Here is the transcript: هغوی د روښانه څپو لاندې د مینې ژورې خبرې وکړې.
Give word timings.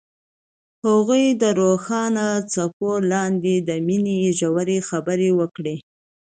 هغوی 0.85 1.25
د 1.41 1.43
روښانه 1.59 2.27
څپو 2.51 2.91
لاندې 3.11 3.55
د 3.67 3.69
مینې 3.87 4.19
ژورې 4.39 4.77
خبرې 4.89 5.29
وکړې. 5.39 5.75